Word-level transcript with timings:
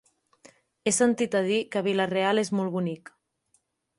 He 0.85 0.93
sentit 0.99 1.37
a 1.41 1.41
dir 1.49 1.59
que 1.75 1.85
Vila-real 1.89 2.45
és 2.45 2.51
molt 2.61 2.75
bonic. 2.79 3.15